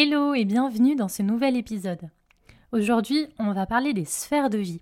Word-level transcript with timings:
Hello 0.00 0.32
et 0.32 0.44
bienvenue 0.44 0.94
dans 0.94 1.08
ce 1.08 1.22
nouvel 1.22 1.56
épisode. 1.56 2.08
Aujourd'hui, 2.70 3.26
on 3.40 3.52
va 3.52 3.66
parler 3.66 3.92
des 3.92 4.04
sphères 4.04 4.48
de 4.48 4.58
vie. 4.58 4.80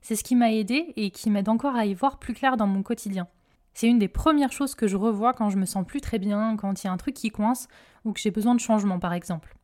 C'est 0.00 0.16
ce 0.16 0.24
qui 0.24 0.34
m'a 0.34 0.50
aidé 0.50 0.92
et 0.96 1.12
qui 1.12 1.30
m'aide 1.30 1.48
encore 1.48 1.76
à 1.76 1.86
y 1.86 1.94
voir 1.94 2.18
plus 2.18 2.34
clair 2.34 2.56
dans 2.56 2.66
mon 2.66 2.82
quotidien. 2.82 3.28
C'est 3.72 3.86
une 3.86 4.00
des 4.00 4.08
premières 4.08 4.50
choses 4.50 4.74
que 4.74 4.88
je 4.88 4.96
revois 4.96 5.32
quand 5.32 5.48
je 5.48 5.58
me 5.58 5.64
sens 5.64 5.86
plus 5.86 6.00
très 6.00 6.18
bien, 6.18 6.56
quand 6.56 6.82
il 6.82 6.88
y 6.88 6.90
a 6.90 6.92
un 6.92 6.96
truc 6.96 7.14
qui 7.14 7.30
coince 7.30 7.68
ou 8.04 8.12
que 8.12 8.18
j'ai 8.18 8.32
besoin 8.32 8.56
de 8.56 8.60
changement 8.60 8.98
par 8.98 9.12
exemple. 9.12 9.54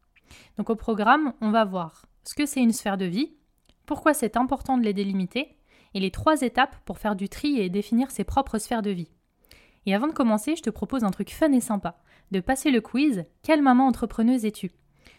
Donc 0.59 0.71
au 0.71 0.77
programme, 0.77 1.33
on 1.41 1.51
va 1.51 1.65
voir 1.65 2.07
ce 2.23 2.37
que 2.37 2.47
c'est 2.47 2.63
une 2.63 2.73
sphère 2.73 2.97
de 2.97 3.05
vie, 3.05 3.35
pourquoi 3.87 4.15
c'est 4.15 4.37
important 4.37 4.79
de 4.79 4.85
les 4.85 4.95
délimiter, 4.95 5.57
et 5.95 5.99
les 5.99 6.13
trois 6.13 6.41
étapes 6.43 6.77
pour 6.85 6.99
faire 6.99 7.17
du 7.17 7.29
tri 7.29 7.59
et 7.59 7.69
définir 7.69 8.13
ses 8.13 8.23
propres 8.23 8.59
sphères 8.59 8.83
de 8.83 8.91
vie. 8.91 9.11
Et 9.87 9.95
avant 9.95 10.07
de 10.07 10.13
commencer, 10.13 10.55
je 10.55 10.63
te 10.63 10.71
propose 10.71 11.03
un 11.03 11.11
truc 11.11 11.31
fun 11.31 11.51
et 11.51 11.61
sympa 11.61 11.99
de 12.31 12.39
passer 12.39 12.71
le 12.71 12.81
quiz 12.81 13.25
Quelle 13.43 13.61
maman 13.61 13.89
entrepreneuse 13.89 14.45
es-tu? 14.45 14.71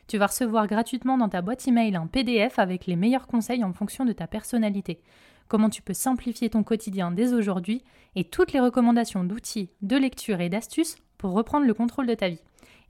Tu 0.08 0.20
vas 0.20 0.28
recevoir 0.28 0.68
gratuitement 0.68 1.18
dans 1.18 1.30
ta 1.30 1.42
boîte 1.42 1.68
email 1.68 1.96
un 1.96 2.06
PDF 2.06 2.60
avec 2.60 2.86
les 2.86 2.96
meilleurs 2.96 3.26
conseils 3.26 3.64
en 3.64 3.74
fonction 3.74 4.06
de 4.06 4.14
ta 4.14 4.28
personnalité. 4.28 5.02
Comment 5.48 5.70
tu 5.70 5.82
peux 5.82 5.96
simplifier 5.96 6.50
ton 6.50 6.64
quotidien 6.64 7.10
dès 7.10 7.34
aujourd'hui 7.34 7.84
et 8.16 8.24
toutes 8.24 8.54
les 8.54 8.60
recommandations 8.60 9.24
d'outils, 9.24 9.72
de 9.82 9.98
lecture 9.98 10.42
et 10.42 10.50
d'astuces 10.50 10.98
pour 11.18 11.32
reprendre 11.32 11.66
le 11.66 11.74
contrôle 11.74 12.06
de 12.06 12.14
ta 12.14 12.30
vie. 12.30 12.42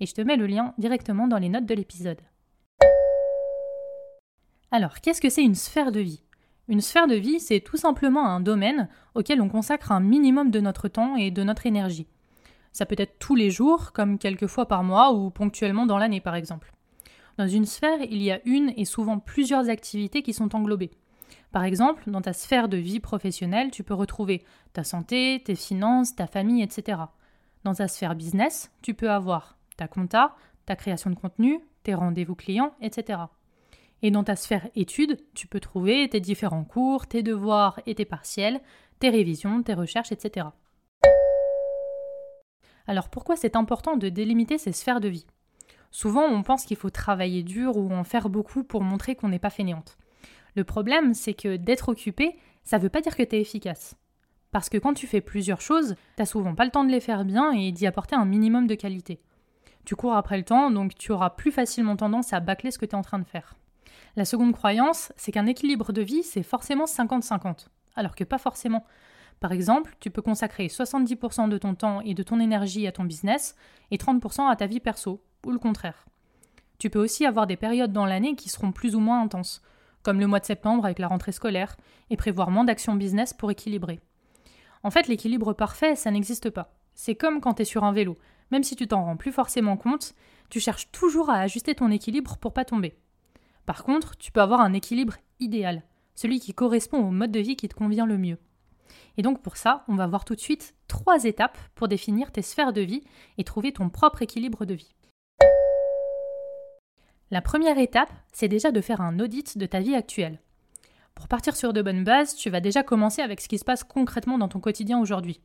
Et 0.02 0.06
je 0.06 0.14
te 0.14 0.22
mets 0.22 0.36
le 0.36 0.46
lien 0.46 0.74
directement 0.78 1.28
dans 1.28 1.38
les 1.38 1.48
notes 1.48 1.66
de 1.66 1.74
l'épisode. 1.74 2.20
Alors, 4.72 5.00
qu'est-ce 5.00 5.22
que 5.22 5.30
c'est 5.30 5.44
une 5.44 5.56
sphère 5.56 5.94
de 5.94 6.02
vie? 6.02 6.22
Une 6.68 6.82
sphère 6.82 7.08
de 7.08 7.16
vie, 7.16 7.40
c'est 7.40 7.62
tout 7.62 7.78
simplement 7.78 8.26
un 8.26 8.42
domaine 8.42 8.90
auquel 9.14 9.42
on 9.42 9.48
consacre 9.48 9.94
un 9.94 10.02
minimum 10.02 10.52
de 10.52 10.60
notre 10.60 10.90
temps 10.90 11.16
et 11.16 11.32
de 11.32 11.44
notre 11.44 11.66
énergie. 11.66 12.08
Ça 12.74 12.86
peut 12.86 12.96
être 12.98 13.20
tous 13.20 13.36
les 13.36 13.52
jours, 13.52 13.94
comme 13.94 14.18
quelques 14.18 14.48
fois 14.48 14.68
par 14.68 14.84
mois 14.84 15.14
ou 15.14 15.30
ponctuellement 15.30 15.86
dans 15.86 15.98
l'année 15.98 16.20
par 16.20 16.36
exemple. 16.36 16.75
Dans 17.38 17.48
une 17.48 17.66
sphère, 17.66 18.02
il 18.02 18.22
y 18.22 18.32
a 18.32 18.40
une 18.46 18.74
et 18.78 18.86
souvent 18.86 19.20
plusieurs 19.20 19.70
activités 19.70 20.22
qui 20.22 20.34
sont 20.34 20.56
englobées. 20.56 20.92
Par 21.52 21.64
exemple, 21.64 22.10
dans 22.10 22.22
ta 22.22 22.34
sphère 22.34 22.70
de 22.70 22.78
vie 22.78 23.00
professionnelle, 23.00 23.72
tu 23.72 23.84
peux 23.84 23.94
retrouver 23.94 24.44
ta 24.74 24.84
santé, 24.84 25.42
tes 25.44 25.56
finances, 25.56 26.16
ta 26.16 26.28
famille, 26.28 26.64
etc. 26.64 27.00
Dans 27.64 27.74
ta 27.74 27.88
sphère 27.88 28.16
business, 28.16 28.72
tu 28.82 28.94
peux 28.94 29.10
avoir 29.10 29.58
ta 29.76 29.88
compta, 29.88 30.36
ta 30.66 30.76
création 30.76 31.10
de 31.10 31.16
contenu, 31.16 31.60
tes 31.84 31.94
rendez-vous 31.94 32.36
clients, 32.36 32.74
etc. 32.82 33.20
Et 34.02 34.12
dans 34.12 34.24
ta 34.24 34.36
sphère 34.36 34.68
études, 34.76 35.18
tu 35.34 35.48
peux 35.48 35.60
trouver 35.60 36.08
tes 36.10 36.20
différents 36.20 36.64
cours, 36.64 37.08
tes 37.08 37.24
devoirs 37.24 37.80
et 37.86 37.96
tes 37.96 38.06
partiels, 38.06 38.62
tes 39.00 39.10
révisions, 39.10 39.62
tes 39.64 39.74
recherches, 39.74 40.12
etc. 40.12 40.48
Alors 42.88 43.10
pourquoi 43.10 43.36
c'est 43.36 43.56
important 43.56 43.98
de 43.98 44.10
délimiter 44.10 44.58
ces 44.58 44.72
sphères 44.72 45.02
de 45.02 45.08
vie? 45.08 45.26
Souvent 45.96 46.26
on 46.26 46.44
pense 46.44 46.66
qu'il 46.66 46.76
faut 46.76 46.90
travailler 46.90 47.42
dur 47.42 47.78
ou 47.78 47.90
en 47.94 48.04
faire 48.04 48.28
beaucoup 48.28 48.66
pour 48.66 48.84
montrer 48.84 49.16
qu'on 49.16 49.30
n'est 49.30 49.40
pas 49.40 49.50
fainéante. 49.50 49.96
Le 50.54 50.66
problème 50.66 51.14
c'est 51.14 51.34
que 51.34 51.56
d'être 51.56 51.88
occupé, 51.88 52.36
ça 52.66 52.78
ne 52.78 52.84
veut 52.84 52.90
pas 52.90 53.00
dire 53.00 53.16
que 53.16 53.24
tu 53.24 53.38
es 53.38 53.40
efficace. 53.40 53.96
Parce 54.52 54.68
que 54.68 54.78
quand 54.78 54.94
tu 54.94 55.08
fais 55.08 55.22
plusieurs 55.22 55.62
choses, 55.62 55.96
t'as 56.18 56.26
souvent 56.26 56.54
pas 56.54 56.66
le 56.66 56.72
temps 56.72 56.84
de 56.84 56.92
les 56.92 57.00
faire 57.00 57.24
bien 57.24 57.54
et 57.54 57.72
d'y 57.72 57.88
apporter 57.88 58.14
un 58.14 58.26
minimum 58.26 58.68
de 58.68 58.76
qualité. 58.76 59.22
Tu 59.86 59.96
cours 59.96 60.16
après 60.16 60.38
le 60.38 60.44
temps, 60.44 60.70
donc 60.70 60.96
tu 60.96 61.14
auras 61.14 61.30
plus 61.30 61.54
facilement 61.54 61.96
tendance 61.96 62.34
à 62.34 62.42
bâcler 62.42 62.72
ce 62.72 62.78
que 62.78 62.86
tu 62.86 62.92
es 62.92 62.96
en 62.96 63.02
train 63.02 63.20
de 63.20 63.24
faire. 63.24 63.56
La 64.18 64.26
seconde 64.26 64.52
croyance, 64.52 65.14
c'est 65.16 65.32
qu'un 65.32 65.46
équilibre 65.46 65.94
de 65.94 66.02
vie, 66.02 66.24
c'est 66.24 66.44
forcément 66.44 66.86
50-50. 66.86 67.68
Alors 67.96 68.16
que 68.16 68.26
pas 68.26 68.38
forcément. 68.38 68.84
Par 69.40 69.54
exemple, 69.54 69.96
tu 70.02 70.10
peux 70.10 70.22
consacrer 70.22 70.68
70% 70.68 71.48
de 71.48 71.58
ton 71.58 71.74
temps 71.74 72.02
et 72.02 72.14
de 72.14 72.24
ton 72.24 72.42
énergie 72.42 72.86
à 72.86 72.92
ton 72.92 73.06
business 73.06 73.56
et 73.92 73.98
30% 73.98 74.50
à 74.50 74.56
ta 74.58 74.66
vie 74.66 74.82
perso, 74.82 75.22
ou 75.46 75.52
le 75.52 75.60
contraire. 75.60 76.06
Tu 76.78 76.90
peux 76.90 77.00
aussi 77.00 77.26
avoir 77.26 77.48
des 77.48 77.56
périodes 77.56 77.94
dans 77.94 78.06
l'année 78.06 78.36
qui 78.36 78.50
seront 78.50 78.72
plus 78.72 78.96
ou 78.96 79.00
moins 79.00 79.22
intenses, 79.22 79.62
comme 80.04 80.20
le 80.20 80.28
mois 80.28 80.40
de 80.40 80.46
septembre 80.46 80.86
avec 80.86 81.00
la 81.00 81.08
rentrée 81.08 81.32
scolaire, 81.32 81.78
et 82.10 82.18
prévoir 82.18 82.52
moins 82.52 82.66
d'actions 82.66 82.96
business 82.96 83.34
pour 83.34 83.50
équilibrer. 83.50 84.00
En 84.84 84.92
fait, 84.92 85.08
l'équilibre 85.08 85.54
parfait, 85.54 85.96
ça 85.96 86.12
n'existe 86.12 86.50
pas. 86.50 86.74
C'est 86.94 87.16
comme 87.16 87.42
quand 87.42 87.56
tu 87.56 87.64
es 87.64 87.66
sur 87.66 87.84
un 87.84 87.92
vélo. 87.92 88.18
Même 88.52 88.64
si 88.64 88.76
tu 88.76 88.88
t'en 88.88 89.04
rends 89.04 89.18
plus 89.18 89.32
forcément 89.32 89.78
compte, 89.78 90.14
tu 90.50 90.60
cherches 90.60 90.92
toujours 90.92 91.30
à 91.30 91.40
ajuster 91.40 91.74
ton 91.74 91.90
équilibre 91.90 92.38
pour 92.38 92.54
pas 92.54 92.66
tomber. 92.66 92.96
Par 93.66 93.84
contre, 93.84 94.16
tu 94.18 94.32
peux 94.32 94.42
avoir 94.42 94.62
un 94.62 94.74
équilibre 94.74 95.16
idéal, 95.40 95.84
celui 96.14 96.40
qui 96.40 96.54
correspond 96.54 97.00
au 97.00 97.12
mode 97.12 97.32
de 97.32 97.40
vie 97.40 97.56
qui 97.56 97.68
te 97.68 97.74
convient 97.74 98.06
le 98.06 98.18
mieux. 98.18 98.38
Et 99.18 99.22
donc 99.22 99.42
pour 99.42 99.58
ça, 99.58 99.84
on 99.88 99.96
va 99.96 100.08
voir 100.08 100.26
tout 100.26 100.36
de 100.36 100.40
suite 100.40 100.76
trois 100.88 101.24
étapes 101.24 101.58
pour 101.74 101.88
définir 101.88 102.32
tes 102.32 102.42
sphères 102.42 102.74
de 102.74 102.82
vie 102.82 103.04
et 103.38 103.44
trouver 103.44 103.72
ton 103.72 103.90
propre 103.90 104.22
équilibre 104.22 104.66
de 104.66 104.76
vie. 104.76 104.94
La 107.32 107.42
première 107.42 107.80
étape, 107.80 108.12
c'est 108.34 108.48
déjà 108.48 108.72
de 108.72 108.82
faire 108.82 109.02
un 109.02 109.20
audit 109.20 109.58
de 109.58 109.66
ta 109.66 109.80
vie 109.80 109.96
actuelle. 109.96 110.40
Pour 111.16 111.28
partir 111.28 111.56
sur 111.56 111.74
de 111.74 111.82
bonnes 111.82 112.04
bases, 112.04 112.36
tu 112.36 112.52
vas 112.52 112.60
déjà 112.60 112.84
commencer 112.84 113.22
avec 113.24 113.42
ce 113.42 113.48
qui 113.48 113.58
se 113.58 113.66
passe 113.66 113.84
concrètement 113.84 114.38
dans 114.38 114.48
ton 114.48 114.60
quotidien 114.60 115.00
aujourd'hui. 115.00 115.42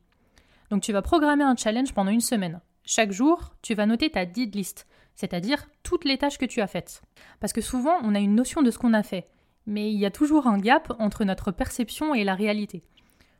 Donc 0.69 0.83
tu 0.83 0.93
vas 0.93 1.01
programmer 1.01 1.43
un 1.43 1.55
challenge 1.55 1.93
pendant 1.93 2.11
une 2.11 2.21
semaine. 2.21 2.61
Chaque 2.83 3.11
jour, 3.11 3.55
tu 3.63 3.73
vas 3.73 3.87
noter 3.87 4.11
ta 4.11 4.25
did 4.25 4.53
list, 4.53 4.85
c'est-à-dire 5.15 5.65
toutes 5.81 6.05
les 6.05 6.19
tâches 6.19 6.37
que 6.37 6.45
tu 6.45 6.61
as 6.61 6.67
faites. 6.67 7.01
Parce 7.39 7.53
que 7.53 7.61
souvent, 7.61 7.97
on 8.03 8.13
a 8.13 8.19
une 8.19 8.35
notion 8.35 8.61
de 8.61 8.69
ce 8.69 8.77
qu'on 8.77 8.93
a 8.93 9.01
fait, 9.01 9.27
mais 9.65 9.91
il 9.91 9.97
y 9.97 10.05
a 10.05 10.11
toujours 10.11 10.45
un 10.45 10.59
gap 10.59 10.93
entre 10.99 11.23
notre 11.23 11.51
perception 11.51 12.13
et 12.13 12.23
la 12.23 12.35
réalité. 12.35 12.83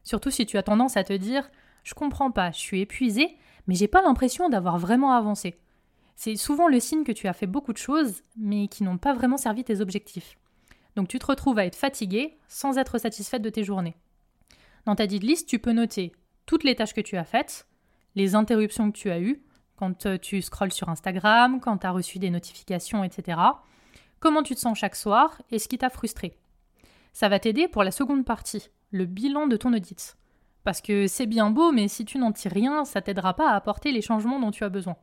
Surtout 0.03 0.31
si 0.31 0.47
tu 0.47 0.57
as 0.57 0.63
tendance 0.63 0.97
à 0.97 1.03
te 1.03 1.13
dire 1.13 1.49
Je 1.83 1.93
comprends 1.93 2.31
pas, 2.31 2.51
je 2.51 2.59
suis 2.59 2.81
épuisé, 2.81 3.37
mais 3.67 3.75
j'ai 3.75 3.87
pas 3.87 4.01
l'impression 4.01 4.49
d'avoir 4.49 4.79
vraiment 4.79 5.11
avancé. 5.11 5.59
C'est 6.23 6.35
souvent 6.35 6.67
le 6.67 6.79
signe 6.79 7.03
que 7.03 7.11
tu 7.11 7.27
as 7.27 7.33
fait 7.33 7.47
beaucoup 7.47 7.73
de 7.73 7.79
choses, 7.79 8.21
mais 8.37 8.67
qui 8.67 8.83
n'ont 8.83 8.99
pas 8.99 9.11
vraiment 9.11 9.37
servi 9.37 9.63
tes 9.63 9.81
objectifs. 9.81 10.37
Donc 10.95 11.07
tu 11.07 11.17
te 11.17 11.25
retrouves 11.25 11.57
à 11.57 11.65
être 11.65 11.75
fatigué 11.75 12.37
sans 12.47 12.77
être 12.77 12.99
satisfaite 12.99 13.41
de 13.41 13.49
tes 13.49 13.63
journées. 13.63 13.95
Dans 14.85 14.93
ta 14.93 15.07
did 15.07 15.23
list, 15.23 15.49
tu 15.49 15.57
peux 15.57 15.71
noter 15.71 16.11
toutes 16.45 16.63
les 16.63 16.75
tâches 16.75 16.93
que 16.93 17.01
tu 17.01 17.17
as 17.17 17.23
faites, 17.23 17.65
les 18.13 18.35
interruptions 18.35 18.91
que 18.91 18.97
tu 18.99 19.09
as 19.09 19.19
eues, 19.19 19.41
quand 19.77 20.05
euh, 20.05 20.19
tu 20.19 20.43
scrolles 20.43 20.71
sur 20.71 20.89
Instagram, 20.89 21.59
quand 21.59 21.79
tu 21.79 21.87
as 21.87 21.91
reçu 21.91 22.19
des 22.19 22.29
notifications, 22.29 23.03
etc. 23.03 23.39
Comment 24.19 24.43
tu 24.43 24.53
te 24.53 24.59
sens 24.59 24.77
chaque 24.77 24.97
soir 24.97 25.41
et 25.49 25.57
ce 25.57 25.67
qui 25.67 25.79
t'a 25.79 25.89
frustré. 25.89 26.37
Ça 27.13 27.29
va 27.29 27.39
t'aider 27.39 27.67
pour 27.67 27.83
la 27.83 27.89
seconde 27.89 28.25
partie, 28.25 28.69
le 28.91 29.05
bilan 29.05 29.47
de 29.47 29.57
ton 29.57 29.73
audit. 29.73 30.15
Parce 30.65 30.81
que 30.81 31.07
c'est 31.07 31.25
bien 31.25 31.49
beau, 31.49 31.71
mais 31.71 31.87
si 31.87 32.05
tu 32.05 32.19
n'en 32.19 32.31
tires 32.31 32.51
rien, 32.51 32.85
ça 32.85 33.01
t'aidera 33.01 33.33
pas 33.33 33.49
à 33.49 33.55
apporter 33.55 33.91
les 33.91 34.03
changements 34.03 34.39
dont 34.39 34.51
tu 34.51 34.63
as 34.63 34.69
besoin. 34.69 34.97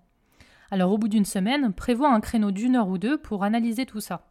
Alors 0.71 0.93
au 0.93 0.99
bout 0.99 1.09
d'une 1.09 1.25
semaine, 1.25 1.73
prévois 1.73 2.13
un 2.13 2.21
créneau 2.21 2.51
d'une 2.51 2.77
heure 2.77 2.89
ou 2.89 2.99
deux 2.99 3.19
pour 3.19 3.43
analyser 3.43 3.87
tout 3.87 4.01
ça. 4.01 4.29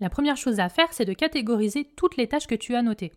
La 0.00 0.10
première 0.10 0.36
chose 0.36 0.60
à 0.60 0.68
faire, 0.68 0.92
c'est 0.92 1.04
de 1.04 1.12
catégoriser 1.12 1.84
toutes 1.96 2.16
les 2.16 2.28
tâches 2.28 2.46
que 2.46 2.54
tu 2.54 2.74
as 2.74 2.82
notées. 2.82 3.12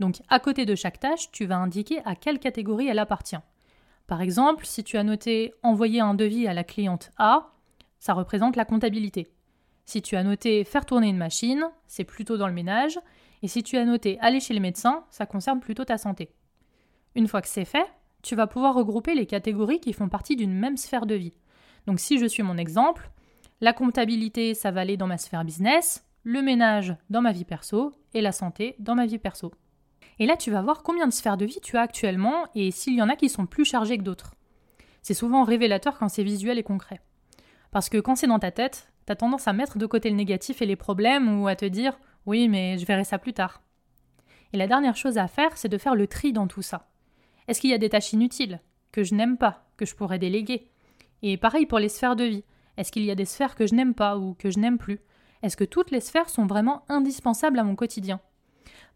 Donc 0.00 0.20
à 0.28 0.40
côté 0.40 0.66
de 0.66 0.74
chaque 0.74 0.98
tâche, 0.98 1.30
tu 1.30 1.46
vas 1.46 1.58
indiquer 1.58 2.00
à 2.04 2.16
quelle 2.16 2.38
catégorie 2.38 2.88
elle 2.88 2.98
appartient. 2.98 3.36
Par 4.06 4.20
exemple, 4.20 4.66
si 4.66 4.82
tu 4.82 4.96
as 4.96 5.04
noté 5.04 5.54
envoyer 5.62 6.00
un 6.00 6.14
devis 6.14 6.46
à 6.48 6.54
la 6.54 6.64
cliente 6.64 7.10
A, 7.18 7.52
ça 7.98 8.14
représente 8.14 8.56
la 8.56 8.64
comptabilité. 8.64 9.32
Si 9.84 10.02
tu 10.02 10.16
as 10.16 10.24
noté 10.24 10.64
faire 10.64 10.86
tourner 10.86 11.08
une 11.08 11.16
machine, 11.16 11.70
c'est 11.86 12.04
plutôt 12.04 12.36
dans 12.36 12.48
le 12.48 12.52
ménage. 12.52 12.98
Et 13.42 13.48
si 13.48 13.62
tu 13.62 13.76
as 13.76 13.84
noté 13.84 14.18
aller 14.20 14.40
chez 14.40 14.54
le 14.54 14.60
médecin, 14.60 15.04
ça 15.10 15.26
concerne 15.26 15.60
plutôt 15.60 15.84
ta 15.84 15.98
santé. 15.98 16.32
Une 17.14 17.28
fois 17.28 17.42
que 17.42 17.48
c'est 17.48 17.64
fait, 17.64 17.86
tu 18.22 18.34
vas 18.34 18.46
pouvoir 18.46 18.74
regrouper 18.74 19.14
les 19.14 19.26
catégories 19.26 19.80
qui 19.80 19.92
font 19.92 20.08
partie 20.08 20.36
d'une 20.36 20.52
même 20.52 20.76
sphère 20.76 21.06
de 21.06 21.14
vie. 21.14 21.32
Donc 21.86 22.00
si 22.00 22.18
je 22.18 22.26
suis 22.26 22.42
mon 22.42 22.56
exemple, 22.56 23.10
la 23.60 23.72
comptabilité, 23.72 24.54
ça 24.54 24.70
va 24.70 24.80
aller 24.80 24.96
dans 24.96 25.06
ma 25.06 25.18
sphère 25.18 25.44
business, 25.44 26.04
le 26.24 26.42
ménage 26.42 26.96
dans 27.10 27.22
ma 27.22 27.32
vie 27.32 27.44
perso 27.44 27.94
et 28.14 28.20
la 28.20 28.32
santé 28.32 28.76
dans 28.78 28.94
ma 28.94 29.06
vie 29.06 29.18
perso. 29.18 29.52
Et 30.18 30.26
là, 30.26 30.36
tu 30.36 30.50
vas 30.50 30.62
voir 30.62 30.82
combien 30.82 31.06
de 31.06 31.12
sphères 31.12 31.36
de 31.36 31.44
vie 31.44 31.60
tu 31.62 31.76
as 31.76 31.82
actuellement 31.82 32.46
et 32.54 32.70
s'il 32.70 32.94
y 32.94 33.02
en 33.02 33.08
a 33.08 33.16
qui 33.16 33.28
sont 33.28 33.46
plus 33.46 33.64
chargées 33.64 33.98
que 33.98 34.02
d'autres. 34.02 34.34
C'est 35.02 35.14
souvent 35.14 35.42
révélateur 35.42 35.98
quand 35.98 36.08
c'est 36.08 36.22
visuel 36.22 36.58
et 36.58 36.62
concret. 36.62 37.00
Parce 37.70 37.88
que 37.88 37.98
quand 37.98 38.14
c'est 38.14 38.26
dans 38.26 38.38
ta 38.38 38.50
tête, 38.50 38.92
tu 39.06 39.12
as 39.12 39.16
tendance 39.16 39.48
à 39.48 39.52
mettre 39.52 39.78
de 39.78 39.86
côté 39.86 40.10
le 40.10 40.16
négatif 40.16 40.62
et 40.62 40.66
les 40.66 40.76
problèmes 40.76 41.40
ou 41.40 41.48
à 41.48 41.56
te 41.56 41.64
dire 41.64 41.98
oui, 42.26 42.48
mais 42.48 42.78
je 42.78 42.86
verrai 42.86 43.04
ça 43.04 43.18
plus 43.18 43.32
tard. 43.32 43.62
Et 44.52 44.56
la 44.56 44.66
dernière 44.66 44.96
chose 44.96 45.18
à 45.18 45.26
faire, 45.28 45.56
c'est 45.56 45.68
de 45.68 45.78
faire 45.78 45.94
le 45.94 46.06
tri 46.06 46.32
dans 46.32 46.46
tout 46.46 46.62
ça. 46.62 46.88
Est-ce 47.48 47.60
qu'il 47.60 47.70
y 47.70 47.74
a 47.74 47.78
des 47.78 47.88
tâches 47.88 48.12
inutiles, 48.12 48.60
que 48.92 49.02
je 49.02 49.14
n'aime 49.14 49.38
pas, 49.38 49.66
que 49.76 49.86
je 49.86 49.94
pourrais 49.94 50.18
déléguer? 50.18 50.70
Et 51.22 51.36
pareil 51.36 51.66
pour 51.66 51.78
les 51.78 51.88
sphères 51.88 52.16
de 52.16 52.24
vie. 52.24 52.44
Est-ce 52.76 52.90
qu'il 52.90 53.04
y 53.04 53.10
a 53.10 53.14
des 53.14 53.24
sphères 53.24 53.54
que 53.54 53.66
je 53.66 53.74
n'aime 53.74 53.94
pas 53.94 54.18
ou 54.18 54.34
que 54.34 54.50
je 54.50 54.58
n'aime 54.58 54.78
plus? 54.78 55.00
Est-ce 55.42 55.56
que 55.56 55.64
toutes 55.64 55.90
les 55.90 56.00
sphères 56.00 56.28
sont 56.28 56.46
vraiment 56.46 56.84
indispensables 56.88 57.58
à 57.58 57.64
mon 57.64 57.74
quotidien? 57.74 58.20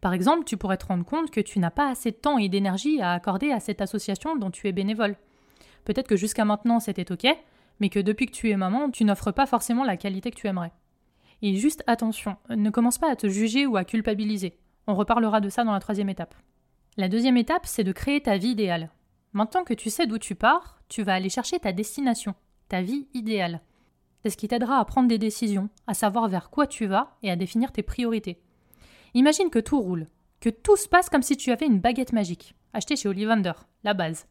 Par 0.01 0.13
exemple, 0.13 0.45
tu 0.45 0.57
pourrais 0.57 0.77
te 0.77 0.87
rendre 0.87 1.05
compte 1.05 1.31
que 1.31 1.41
tu 1.41 1.59
n'as 1.59 1.71
pas 1.71 1.89
assez 1.89 2.11
de 2.11 2.17
temps 2.17 2.39
et 2.39 2.49
d'énergie 2.49 3.01
à 3.01 3.13
accorder 3.13 3.51
à 3.51 3.61
cette 3.61 3.81
association 3.81 4.37
dont 4.37 4.51
tu 4.51 4.69
es 4.69 4.73
bénévole. 4.73 5.17
Peut-être 5.85 6.09
que 6.09 6.17
jusqu'à 6.17 6.45
maintenant 6.45 6.81
c'était 6.81 7.11
ok, 7.11 7.27
mais 7.81 7.89
que 7.89 8.01
depuis 8.01 8.27
que 8.27 8.33
tu 8.33 8.51
es 8.51 8.57
maman, 8.57 8.91
tu 8.91 9.05
n'offres 9.05 9.33
pas 9.33 9.47
forcément 9.47 9.85
la 9.85 9.97
qualité 9.97 10.31
que 10.31 10.37
tu 10.37 10.47
aimerais. 10.47 10.73
Et 11.43 11.57
juste 11.57 11.83
attention, 11.87 12.37
ne 12.49 12.71
commence 12.71 12.99
pas 12.99 13.11
à 13.11 13.17
te 13.17 13.29
juger 13.29 13.67
ou 13.67 13.77
à 13.77 13.85
culpabiliser. 13.85 14.59
On 14.87 14.95
reparlera 14.95 15.41
de 15.41 15.49
ça 15.49 15.65
dans 15.65 15.73
la 15.73 15.81
troisième 15.81 16.09
étape. 16.09 16.35
La 16.97 17.09
deuxième 17.09 17.37
étape, 17.37 17.67
c'est 17.67 17.85
de 17.85 17.93
créer 17.93 18.23
ta 18.23 18.39
vie 18.39 18.51
idéale. 18.51 18.91
Maintenant 19.37 19.65
que 19.65 19.75
tu 19.75 19.91
sais 19.91 20.07
d'où 20.07 20.17
tu 20.17 20.35
pars, 20.35 20.81
tu 20.89 21.03
vas 21.03 21.13
aller 21.13 21.29
chercher 21.29 21.59
ta 21.59 21.75
destination, 21.75 22.35
ta 22.71 22.81
vie 22.81 23.07
idéale. 23.13 23.61
C'est 24.23 24.31
ce 24.31 24.37
qui 24.39 24.49
t'aidera 24.49 24.79
à 24.79 24.85
prendre 24.87 25.09
des 25.09 25.19
décisions, 25.19 25.69
à 25.87 25.93
savoir 25.93 26.27
vers 26.27 26.49
quoi 26.49 26.67
tu 26.67 26.87
vas 26.87 27.19
et 27.23 27.31
à 27.31 27.37
définir 27.37 27.71
tes 27.71 27.83
priorités. 27.83 28.41
Imagine 29.13 29.51
que 29.51 29.59
tout 29.59 29.79
roule, 29.79 30.07
que 30.41 30.49
tout 30.49 30.79
se 30.79 30.89
passe 30.89 31.11
comme 31.11 31.21
si 31.21 31.37
tu 31.37 31.53
avais 31.53 31.67
une 31.67 31.81
baguette 31.81 32.15
magique, 32.15 32.55
achetée 32.73 32.97
chez 32.97 33.11
Ollivander, 33.11 33.53
la 33.85 33.93
base. 33.93 34.27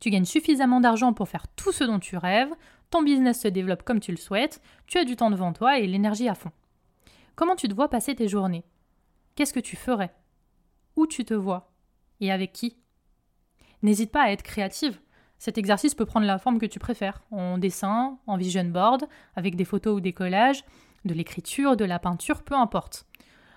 Tu 0.00 0.08
gagnes 0.08 0.24
suffisamment 0.24 0.80
d'argent 0.80 1.12
pour 1.12 1.28
faire 1.28 1.46
tout 1.48 1.70
ce 1.70 1.84
dont 1.84 1.98
tu 1.98 2.16
rêves, 2.16 2.54
ton 2.88 3.02
business 3.02 3.42
se 3.42 3.48
développe 3.48 3.82
comme 3.82 4.00
tu 4.00 4.12
le 4.12 4.16
souhaites, 4.16 4.62
tu 4.86 4.96
as 4.96 5.04
du 5.04 5.14
temps 5.14 5.30
devant 5.30 5.52
toi 5.52 5.78
et 5.78 5.86
l'énergie 5.86 6.30
à 6.30 6.34
fond. 6.34 6.52
Comment 7.34 7.54
tu 7.54 7.68
te 7.68 7.74
vois 7.74 7.90
passer 7.90 8.14
tes 8.14 8.28
journées? 8.28 8.64
Qu'est-ce 9.34 9.52
que 9.52 9.60
tu 9.60 9.76
ferais? 9.76 10.14
Où 10.96 11.06
tu 11.06 11.26
te 11.26 11.34
vois? 11.34 11.70
Et 12.20 12.32
avec 12.32 12.54
qui? 12.54 12.78
N'hésite 13.82 14.12
pas 14.12 14.22
à 14.22 14.30
être 14.30 14.42
créative. 14.42 15.00
Cet 15.38 15.58
exercice 15.58 15.94
peut 15.94 16.06
prendre 16.06 16.26
la 16.26 16.38
forme 16.38 16.58
que 16.58 16.66
tu 16.66 16.78
préfères, 16.78 17.22
en 17.32 17.58
dessin, 17.58 18.18
en 18.26 18.36
vision 18.36 18.64
board, 18.64 19.08
avec 19.34 19.56
des 19.56 19.64
photos 19.64 19.96
ou 19.96 20.00
des 20.00 20.12
collages, 20.12 20.64
de 21.04 21.14
l'écriture, 21.14 21.76
de 21.76 21.84
la 21.84 21.98
peinture, 21.98 22.42
peu 22.42 22.54
importe. 22.54 23.06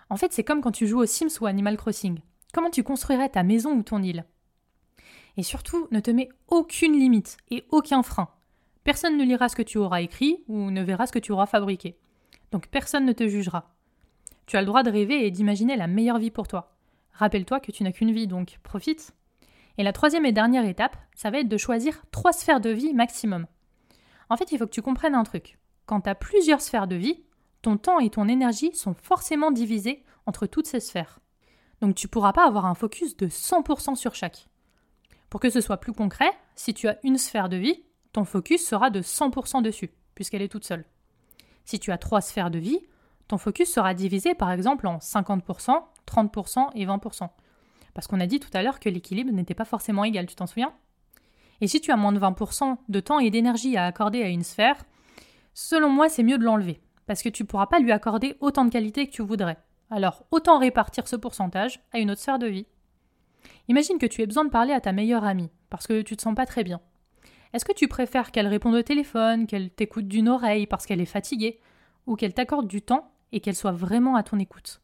En 0.09 0.17
fait, 0.17 0.33
c'est 0.33 0.43
comme 0.43 0.61
quand 0.61 0.71
tu 0.71 0.87
joues 0.87 1.01
aux 1.01 1.05
Sims 1.05 1.39
ou 1.41 1.45
Animal 1.45 1.77
Crossing. 1.77 2.19
Comment 2.53 2.69
tu 2.69 2.83
construirais 2.83 3.29
ta 3.29 3.43
maison 3.43 3.71
ou 3.73 3.83
ton 3.83 4.01
île? 4.01 4.25
Et 5.37 5.43
surtout, 5.43 5.87
ne 5.91 5.99
te 5.99 6.11
mets 6.11 6.29
aucune 6.47 6.97
limite 6.97 7.37
et 7.51 7.65
aucun 7.69 8.01
frein. 8.01 8.29
Personne 8.83 9.17
ne 9.17 9.23
lira 9.23 9.49
ce 9.49 9.55
que 9.55 9.61
tu 9.61 9.77
auras 9.77 10.01
écrit 10.01 10.43
ou 10.47 10.71
ne 10.71 10.83
verra 10.83 11.07
ce 11.07 11.11
que 11.11 11.19
tu 11.19 11.31
auras 11.31 11.47
fabriqué. 11.47 11.97
Donc 12.51 12.67
personne 12.67 13.05
ne 13.05 13.13
te 13.13 13.27
jugera. 13.27 13.75
Tu 14.45 14.57
as 14.57 14.61
le 14.61 14.67
droit 14.67 14.83
de 14.83 14.91
rêver 14.91 15.25
et 15.25 15.31
d'imaginer 15.31 15.75
la 15.75 15.87
meilleure 15.87 16.19
vie 16.19 16.31
pour 16.31 16.47
toi. 16.47 16.77
Rappelle-toi 17.11 17.59
que 17.59 17.71
tu 17.71 17.83
n'as 17.83 17.91
qu'une 17.91 18.11
vie, 18.11 18.27
donc 18.27 18.59
profite. 18.63 19.13
Et 19.77 19.83
la 19.83 19.93
troisième 19.93 20.25
et 20.25 20.31
dernière 20.31 20.65
étape, 20.65 20.97
ça 21.15 21.29
va 21.29 21.39
être 21.39 21.49
de 21.49 21.57
choisir 21.57 22.03
trois 22.11 22.33
sphères 22.33 22.61
de 22.61 22.69
vie 22.69 22.93
maximum. 22.93 23.47
En 24.29 24.37
fait, 24.37 24.51
il 24.51 24.57
faut 24.57 24.65
que 24.65 24.71
tu 24.71 24.81
comprennes 24.81 25.15
un 25.15 25.23
truc. 25.23 25.57
Quand 25.85 26.01
tu 26.01 26.09
as 26.09 26.15
plusieurs 26.15 26.61
sphères 26.61 26.87
de 26.87 26.95
vie, 26.95 27.23
ton 27.61 27.77
temps 27.77 27.99
et 27.99 28.09
ton 28.09 28.27
énergie 28.27 28.73
sont 28.75 28.93
forcément 28.93 29.51
divisés 29.51 30.03
entre 30.25 30.47
toutes 30.47 30.67
ces 30.67 30.79
sphères. 30.79 31.19
Donc 31.81 31.95
tu 31.95 32.07
ne 32.07 32.09
pourras 32.09 32.33
pas 32.33 32.45
avoir 32.45 32.65
un 32.65 32.75
focus 32.75 33.17
de 33.17 33.27
100% 33.27 33.95
sur 33.95 34.15
chaque. 34.15 34.47
Pour 35.29 35.39
que 35.39 35.49
ce 35.49 35.61
soit 35.61 35.77
plus 35.77 35.93
concret, 35.93 36.31
si 36.55 36.73
tu 36.73 36.87
as 36.87 36.97
une 37.03 37.17
sphère 37.17 37.49
de 37.49 37.57
vie, 37.57 37.83
ton 38.13 38.23
focus 38.23 38.65
sera 38.65 38.89
de 38.89 39.01
100% 39.01 39.61
dessus, 39.61 39.91
puisqu'elle 40.15 40.41
est 40.41 40.51
toute 40.51 40.65
seule. 40.65 40.85
Si 41.65 41.79
tu 41.79 41.91
as 41.91 41.97
trois 41.97 42.21
sphères 42.21 42.51
de 42.51 42.59
vie, 42.59 42.79
ton 43.27 43.37
focus 43.37 43.71
sera 43.71 43.93
divisé 43.93 44.35
par 44.35 44.51
exemple 44.51 44.87
en 44.87 44.97
50%, 44.99 45.83
30% 46.07 46.69
et 46.75 46.85
20%. 46.85 47.29
Parce 47.95 48.05
qu'on 48.05 48.19
a 48.19 48.27
dit 48.27 48.39
tout 48.39 48.49
à 48.53 48.61
l'heure 48.61 48.79
que 48.79 48.89
l'équilibre 48.89 49.31
n'était 49.31 49.55
pas 49.55 49.65
forcément 49.65 50.03
égal, 50.03 50.27
tu 50.27 50.35
t'en 50.35 50.45
souviens? 50.45 50.73
Et 51.61 51.67
si 51.67 51.81
tu 51.81 51.91
as 51.91 51.95
moins 51.95 52.11
de 52.11 52.19
20% 52.19 52.77
de 52.87 52.99
temps 52.99 53.19
et 53.19 53.31
d'énergie 53.31 53.77
à 53.77 53.85
accorder 53.85 54.21
à 54.21 54.27
une 54.27 54.43
sphère, 54.43 54.83
selon 55.53 55.89
moi 55.89 56.09
c'est 56.09 56.21
mieux 56.21 56.37
de 56.37 56.43
l'enlever, 56.43 56.81
parce 57.07 57.23
que 57.23 57.29
tu 57.29 57.43
ne 57.43 57.47
pourras 57.47 57.67
pas 57.67 57.79
lui 57.79 57.93
accorder 57.93 58.35
autant 58.41 58.65
de 58.65 58.69
qualité 58.69 59.07
que 59.07 59.13
tu 59.13 59.23
voudrais. 59.23 59.57
Alors 59.89 60.25
autant 60.29 60.59
répartir 60.59 61.07
ce 61.07 61.15
pourcentage 61.15 61.79
à 61.93 61.99
une 61.99 62.11
autre 62.11 62.21
sphère 62.21 62.37
de 62.37 62.47
vie. 62.47 62.67
Imagine 63.69 63.97
que 63.97 64.05
tu 64.05 64.21
aies 64.21 64.27
besoin 64.27 64.45
de 64.45 64.49
parler 64.49 64.73
à 64.73 64.81
ta 64.81 64.91
meilleure 64.91 65.23
amie, 65.23 65.49
parce 65.69 65.87
que 65.87 66.01
tu 66.01 66.17
te 66.17 66.21
sens 66.21 66.35
pas 66.35 66.45
très 66.45 66.65
bien. 66.65 66.81
Est-ce 67.53 67.63
que 67.63 67.73
tu 67.73 67.87
préfères 67.87 68.31
qu'elle 68.31 68.47
réponde 68.47 68.75
au 68.75 68.81
téléphone, 68.81 69.47
qu'elle 69.47 69.69
t'écoute 69.69 70.09
d'une 70.09 70.27
oreille 70.27 70.67
parce 70.67 70.85
qu'elle 70.85 70.99
est 70.99 71.05
fatiguée, 71.05 71.61
ou 72.05 72.17
qu'elle 72.17 72.33
t'accorde 72.33 72.67
du 72.67 72.81
temps 72.81 73.13
et 73.31 73.39
qu'elle 73.39 73.55
soit 73.55 73.71
vraiment 73.71 74.17
à 74.17 74.23
ton 74.23 74.37
écoute? 74.37 74.81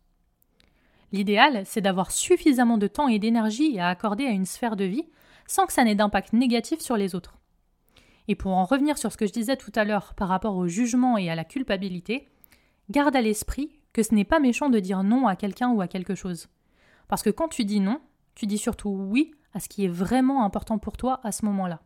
L'idéal, 1.11 1.63
c'est 1.65 1.81
d'avoir 1.81 2.11
suffisamment 2.11 2.77
de 2.77 2.87
temps 2.87 3.07
et 3.07 3.19
d'énergie 3.19 3.79
à 3.79 3.89
accorder 3.89 4.25
à 4.25 4.31
une 4.31 4.45
sphère 4.45 4.75
de 4.75 4.85
vie 4.85 5.05
sans 5.47 5.65
que 5.65 5.73
ça 5.73 5.83
n'ait 5.83 5.95
d'impact 5.95 6.33
négatif 6.33 6.79
sur 6.79 6.95
les 6.95 7.15
autres. 7.15 7.37
Et 8.27 8.35
pour 8.35 8.53
en 8.53 8.63
revenir 8.63 8.97
sur 8.97 9.11
ce 9.11 9.17
que 9.17 9.27
je 9.27 9.33
disais 9.33 9.57
tout 9.57 9.71
à 9.75 9.83
l'heure 9.83 10.13
par 10.13 10.29
rapport 10.29 10.55
au 10.55 10.67
jugement 10.67 11.17
et 11.17 11.29
à 11.29 11.35
la 11.35 11.43
culpabilité, 11.43 12.29
garde 12.89 13.15
à 13.15 13.21
l'esprit 13.21 13.71
que 13.91 14.03
ce 14.03 14.15
n'est 14.15 14.23
pas 14.23 14.39
méchant 14.39 14.69
de 14.69 14.79
dire 14.79 15.03
non 15.03 15.27
à 15.27 15.35
quelqu'un 15.35 15.69
ou 15.69 15.81
à 15.81 15.87
quelque 15.87 16.15
chose. 16.15 16.47
Parce 17.09 17.23
que 17.23 17.29
quand 17.29 17.49
tu 17.49 17.65
dis 17.65 17.81
non, 17.81 17.99
tu 18.35 18.47
dis 18.47 18.57
surtout 18.57 18.89
oui 18.89 19.31
à 19.53 19.59
ce 19.59 19.67
qui 19.67 19.83
est 19.83 19.89
vraiment 19.89 20.45
important 20.45 20.77
pour 20.77 20.95
toi 20.95 21.19
à 21.23 21.33
ce 21.33 21.43
moment-là. 21.45 21.81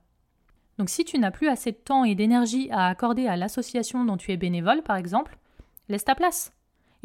Donc 0.77 0.89
si 0.89 1.05
tu 1.05 1.17
n'as 1.17 1.31
plus 1.31 1.47
assez 1.47 1.71
de 1.71 1.77
temps 1.77 2.03
et 2.03 2.15
d'énergie 2.15 2.69
à 2.69 2.87
accorder 2.87 3.27
à 3.27 3.37
l'association 3.37 4.05
dont 4.05 4.17
tu 4.17 4.31
es 4.31 4.37
bénévole, 4.37 4.83
par 4.83 4.97
exemple, 4.97 5.37
laisse 5.89 6.05
ta 6.05 6.15
place. 6.15 6.51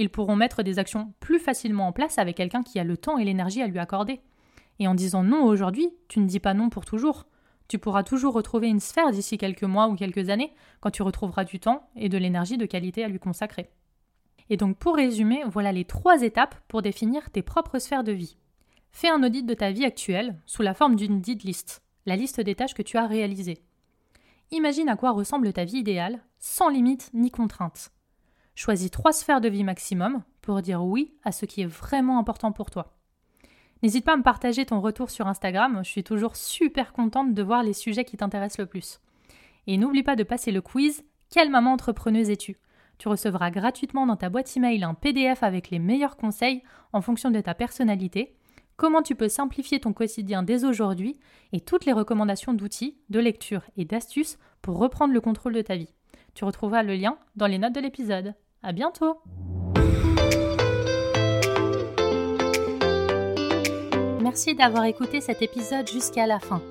Ils 0.01 0.09
pourront 0.09 0.35
mettre 0.35 0.63
des 0.63 0.79
actions 0.79 1.13
plus 1.21 1.39
facilement 1.39 1.87
en 1.87 1.93
place 1.93 2.17
avec 2.17 2.39
quelqu'un 2.39 2.63
qui 2.63 2.79
a 2.79 2.85
le 2.85 2.97
temps 2.97 3.19
et 3.19 3.25
l'énergie 3.27 3.61
à 3.61 3.67
lui 3.67 3.79
accorder. 3.79 4.23
Et 4.79 4.89
en 4.89 4.95
disant 4.95 5.23
non 5.23 5.45
aujourd'hui, 5.45 5.91
tu 6.09 6.21
ne 6.21 6.27
dis 6.27 6.41
pas 6.41 6.55
non 6.55 6.71
pour 6.71 6.87
toujours. 6.87 7.27
Tu 7.69 7.79
pourras 7.79 8.03
toujours 8.03 8.33
retrouver 8.33 8.69
une 8.69 8.81
sphère 8.81 9.11
d'ici 9.11 9.37
quelques 9.37 9.63
mois 9.63 9.89
ou 9.89 9.97
quelques 9.97 10.31
années 10.31 10.55
quand 10.81 10.91
tu 10.91 11.03
retrouveras 11.03 11.45
du 11.45 11.61
temps 11.61 11.87
et 11.97 12.09
de 12.09 12.17
l'énergie 12.17 12.57
de 12.57 12.65
qualité 12.65 13.05
à 13.05 13.09
lui 13.09 13.19
consacrer. 13.19 13.69
Et 14.49 14.57
donc 14.57 14.79
pour 14.79 14.97
résumer, 14.97 15.43
voilà 15.47 15.71
les 15.71 15.85
trois 15.85 16.23
étapes 16.23 16.55
pour 16.67 16.81
définir 16.81 17.31
tes 17.31 17.43
propres 17.43 17.79
sphères 17.79 18.03
de 18.03 18.13
vie. 18.13 18.39
Fais 18.93 19.11
un 19.11 19.23
audit 19.23 19.45
de 19.45 19.53
ta 19.53 19.71
vie 19.71 19.85
actuelle 19.85 20.41
sous 20.47 20.63
la 20.63 20.73
forme 20.73 20.97
d'une 20.97 21.21
did 21.21 21.43
list, 21.43 21.83
la 22.07 22.17
liste 22.17 22.41
des 22.41 22.55
tâches 22.55 22.73
que 22.73 22.81
tu 22.81 22.97
as 22.97 23.07
réalisées. 23.07 23.59
Imagine 24.51 24.89
à 24.89 24.97
quoi 24.97 25.11
ressemble 25.11 25.53
ta 25.53 25.65
vie 25.65 25.81
idéale, 25.81 26.21
sans 26.39 26.71
limite 26.71 27.11
ni 27.13 27.31
contrainte. 27.31 27.93
Choisis 28.55 28.91
trois 28.91 29.13
sphères 29.13 29.41
de 29.41 29.49
vie 29.49 29.65
maximum 29.65 30.23
pour 30.43 30.63
dire 30.63 30.85
oui 30.85 31.15
à 31.25 31.33
ce 31.33 31.47
qui 31.47 31.63
est 31.63 31.67
vraiment 31.67 32.19
important 32.19 32.53
pour 32.53 32.71
toi. 32.71 32.95
N'hésite 33.83 34.05
pas 34.05 34.13
à 34.13 34.17
me 34.17 34.23
partager 34.23 34.67
ton 34.67 34.81
retour 34.81 35.11
sur 35.11 35.27
Instagram, 35.27 35.81
je 35.83 35.89
suis 35.89 36.05
toujours 36.05 36.37
super 36.37 36.93
contente 36.93 37.33
de 37.33 37.43
voir 37.43 37.63
les 37.63 37.73
sujets 37.73 38.05
qui 38.05 38.17
t'intéressent 38.17 38.59
le 38.59 38.67
plus. 38.67 39.01
Et 39.67 39.79
n'oublie 39.79 40.03
pas 40.03 40.17
de 40.17 40.23
passer 40.23 40.53
le 40.53 40.61
quiz 40.61 41.05
Quelle 41.31 41.51
maman 41.51 41.73
entrepreneuse 41.73 42.29
es-tu? 42.29 42.59
Tu 42.99 43.09
recevras 43.09 43.51
gratuitement 43.51 44.07
dans 44.07 44.17
ta 44.17 44.29
boîte 44.29 44.55
email 44.57 44.85
un 44.85 44.93
PDF 44.93 45.43
avec 45.43 45.71
les 45.71 45.79
meilleurs 45.79 46.19
conseils 46.19 46.63
en 46.93 47.01
fonction 47.01 47.31
de 47.31 47.41
ta 47.41 47.55
personnalité 47.55 48.37
comment 48.81 49.03
tu 49.03 49.15
peux 49.15 49.29
simplifier 49.29 49.79
ton 49.79 49.93
quotidien 49.93 50.43
dès 50.43 50.65
aujourd'hui 50.65 51.21
et 51.53 51.61
toutes 51.61 51.85
les 51.85 51.93
recommandations 51.93 52.55
d'outils, 52.55 52.97
de 53.11 53.21
lecture 53.21 53.61
et 53.77 53.85
d'astuces 53.85 54.39
pour 54.63 54.79
reprendre 54.79 55.13
le 55.13 55.21
contrôle 55.21 55.53
de 55.53 55.61
ta 55.61 55.77
vie. 55.77 55.93
Tu 56.41 56.47
retrouveras 56.47 56.83
le 56.83 56.95
lien 56.95 57.19
dans 57.37 57.47
les 57.47 57.59
notes 57.59 57.75
de 57.75 57.81
l'épisode. 57.81 58.33
À 58.63 58.73
bientôt! 58.73 59.21
Merci 64.23 64.55
d'avoir 64.55 64.85
écouté 64.85 65.21
cet 65.21 65.43
épisode 65.43 65.87
jusqu'à 65.87 66.27
la 66.27 66.39
fin. 66.39 66.63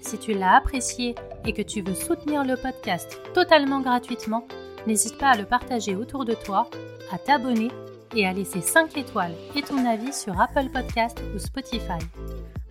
Si 0.00 0.16
tu 0.16 0.32
l'as 0.32 0.56
apprécié 0.56 1.16
et 1.44 1.52
que 1.52 1.60
tu 1.60 1.82
veux 1.82 1.94
soutenir 1.94 2.44
le 2.44 2.56
podcast 2.56 3.20
totalement 3.34 3.82
gratuitement, 3.82 4.48
n'hésite 4.86 5.18
pas 5.18 5.32
à 5.32 5.36
le 5.36 5.44
partager 5.44 5.94
autour 5.94 6.24
de 6.24 6.32
toi, 6.32 6.70
à 7.12 7.18
t'abonner 7.18 7.68
et 8.16 8.26
à 8.26 8.32
laisser 8.32 8.62
5 8.62 8.96
étoiles 8.96 9.34
et 9.54 9.60
ton 9.60 9.84
avis 9.84 10.14
sur 10.14 10.40
Apple 10.40 10.70
Podcast 10.72 11.22
ou 11.34 11.38
Spotify. 11.38 12.00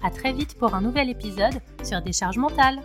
À 0.01 0.09
très 0.09 0.33
vite 0.33 0.57
pour 0.57 0.73
un 0.73 0.81
nouvel 0.81 1.11
épisode 1.11 1.61
sur 1.83 2.01
Décharge 2.01 2.39
mentale. 2.39 2.79